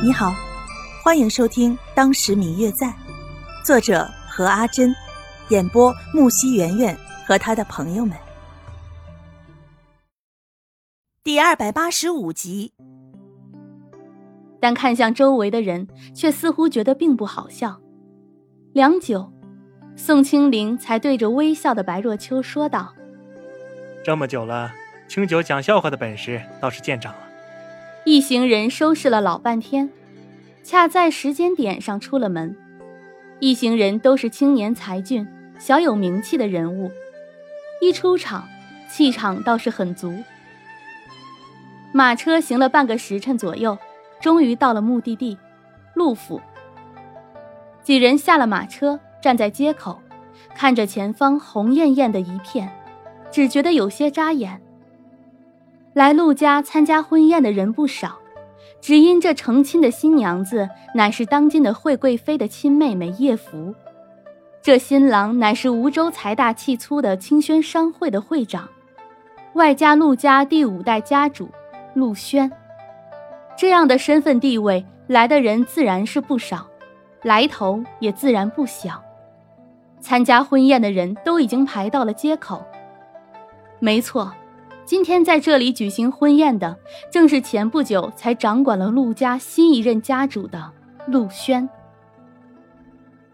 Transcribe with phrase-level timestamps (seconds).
[0.00, 0.32] 你好，
[1.02, 2.86] 欢迎收听《当时明月在》，
[3.64, 4.94] 作者何阿珍，
[5.48, 8.16] 演播木西圆圆和他的朋友们。
[11.24, 12.72] 第二百八十五集。
[14.60, 17.80] 但看向周围的人，却似乎觉得并不好笑。
[18.72, 19.32] 良久，
[19.96, 22.94] 宋清灵才对着微笑的白若秋说道
[24.04, 24.72] ：“这么久了，
[25.08, 27.22] 清酒讲笑话的本事倒是见长了。”
[28.10, 29.90] 一行人收拾了老半天，
[30.62, 32.56] 恰在时间点上出了门。
[33.38, 36.90] 一行人都是青年才俊、小有名气的人物，
[37.82, 38.48] 一出场，
[38.90, 40.24] 气场倒是很足。
[41.92, 43.76] 马车行了半个时辰左右，
[44.22, 45.36] 终于到了目的地——
[45.92, 46.40] 陆府。
[47.82, 50.00] 几人下了马车，站在街口，
[50.54, 52.72] 看着前方红艳艳的一片，
[53.30, 54.62] 只觉得有些扎眼。
[55.98, 58.20] 来陆家参加婚宴的人不少，
[58.80, 63.74] 只因这成亲的新娘子乃是当今的惠贵妃的亲妹妹叶福，
[64.62, 68.68] 这新郎乃是梧州财大气粗的清轩商会的会长，
[69.54, 71.48] 外加陆家第五代家主
[71.94, 72.48] 陆轩。
[73.56, 76.68] 这样的身份地位，来的人自然是不少，
[77.24, 79.02] 来头也自然不小。
[80.00, 82.64] 参加婚宴的人都已经排到了街口。
[83.80, 84.32] 没错。
[84.88, 86.74] 今天在这里举行婚宴的，
[87.10, 90.72] 正是前不久才掌管了陆家新一任家主的
[91.06, 91.68] 陆轩。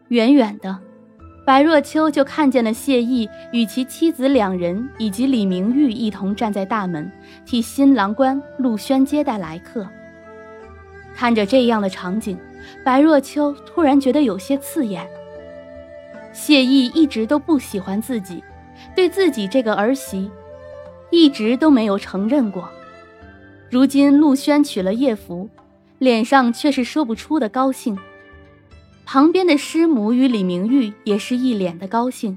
[0.09, 0.77] 远远的，
[1.47, 7.09] 白若秋就看见了谢意与其妻子两人，以及李明玉一同站在大门，
[7.47, 9.87] 替新郎官陆轩接待来客。
[11.15, 12.37] 看着这样的场景，
[12.85, 15.07] 白若秋突然觉得有些刺眼。
[16.33, 18.43] 谢意一直都不喜欢自己，
[18.97, 20.29] 对自己这个儿媳。
[21.15, 22.69] 一直都没有承认过，
[23.71, 25.49] 如今陆轩娶了叶福，
[26.01, 27.97] 脸上却是说不出的高兴。
[29.07, 32.37] 旁边的师母与李明玉也是一脸的高兴，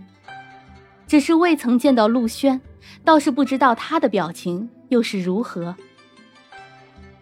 [1.08, 2.62] 只是未曾见到陆轩，
[3.04, 5.76] 倒是不知道他的表情又是如何。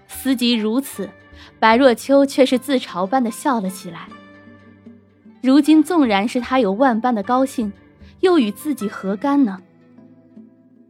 [0.09, 1.09] 思及如此，
[1.57, 4.09] 白若秋却是自嘲般的笑了起来。
[5.41, 7.71] 如今纵然是他有万般的高兴，
[8.19, 9.61] 又与自己何干呢？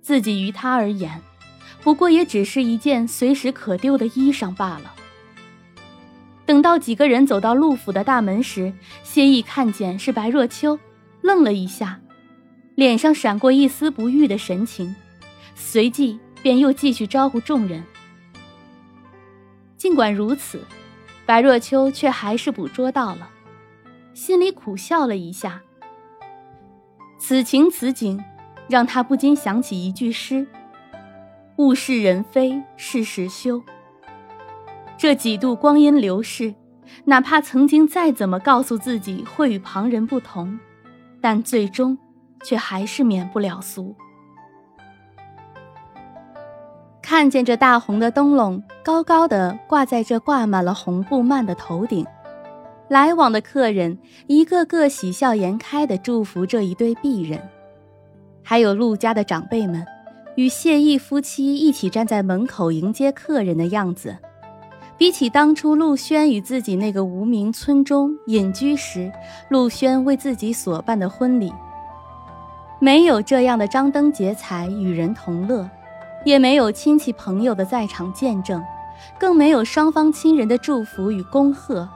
[0.05, 1.19] 自己于他而言，
[1.81, 4.93] 不过也只是一件随时可丢的衣裳罢了。
[6.45, 8.71] 等到几个人走到陆府的大门时，
[9.03, 10.77] 谢意看见是白若秋，
[11.21, 11.99] 愣了一下，
[12.75, 14.95] 脸上闪过一丝不悦的神情，
[15.55, 17.83] 随即便又继续招呼众人。
[19.75, 20.63] 尽管如此，
[21.25, 23.27] 白若秋却还是捕捉到了，
[24.13, 25.59] 心里苦笑了一下。
[27.17, 28.23] 此情此景。
[28.68, 30.48] 让他不禁想起一句诗
[31.58, 33.62] ：“物是人非事事休。”
[34.98, 36.56] 这几度光阴流逝，
[37.03, 40.58] 哪怕曾经再怎么告诉自己会与旁人不同，
[41.20, 41.98] 但最终
[42.44, 43.94] 却还是免不了俗。
[47.02, 52.03] 看见这大红的灯笼高高的挂在这挂满了红布幔的头顶，
[52.88, 57.40] 来往的客人一个个喜笑颜开的祝福这一对璧人。
[58.47, 59.83] 还有陆家的长辈们，
[60.35, 64.16] 与谢意夫妻一起站在门口迎接客人的样子，
[65.00, 69.11] 比起当初陆轩与自己那个无名村中隐居时，
[69.50, 71.51] 陆轩为自己所办的婚礼，
[72.79, 75.67] 没有这样的张灯结彩与人同乐，
[76.23, 78.63] 也没有亲戚朋友的在场见证，
[79.19, 81.89] 更没有双方亲人的祝福与恭贺，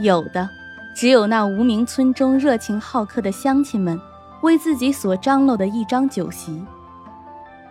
[0.00, 0.50] 有的，
[0.96, 3.96] 只有那无名村中热情好客的乡亲们。
[4.44, 6.62] 为自己所张罗的一张酒席，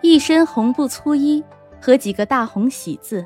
[0.01, 1.43] 一身红布粗衣
[1.79, 3.23] 和几个大红喜字，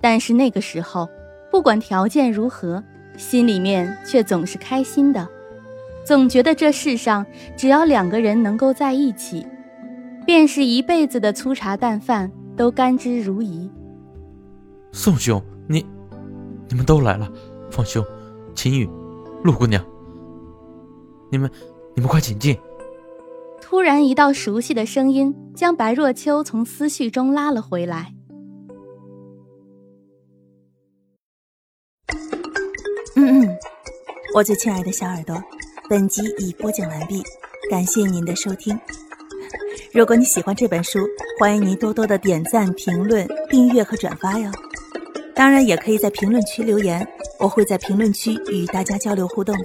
[0.00, 1.08] 但是那个时候，
[1.50, 2.82] 不管条件如何，
[3.16, 5.26] 心里面却总是开心的，
[6.04, 7.24] 总觉得这世上
[7.56, 9.46] 只要两个人能够在一起，
[10.26, 13.70] 便是一辈子的粗茶淡饭都甘之如饴。
[14.90, 15.86] 宋兄，你，
[16.68, 17.30] 你们都来了，
[17.70, 18.04] 方兄，
[18.56, 18.90] 秦羽，
[19.44, 19.80] 陆姑娘，
[21.30, 21.48] 你们。
[21.96, 22.54] 你们快请进！
[23.58, 28.12] 突然，一道熟悉的声音将白若秋从思绪中拉了回来。
[33.14, 33.56] 嗯嗯，
[34.34, 35.42] 我最亲爱的小耳朵，
[35.88, 37.22] 本集已播讲完毕，
[37.70, 38.78] 感谢您的收听。
[39.90, 40.98] 如果你喜欢这本书，
[41.40, 44.50] 欢迎您多多的点赞、评论、订阅和转发哟。
[45.34, 47.08] 当然，也可以在评论区留言，
[47.38, 49.64] 我会在评论区与大家交流互动的。